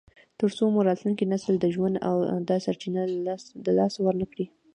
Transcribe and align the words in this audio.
تر 0.39 0.49
څو 0.57 0.63
مو 0.73 0.79
راتلونکی 0.89 1.25
نسل 1.33 1.53
د 1.59 1.65
ژوند 1.75 1.95
دا 2.49 2.57
سرچینه 2.65 3.01
د 3.65 3.67
لاسه 3.79 3.99
ورنکړي. 4.03 4.45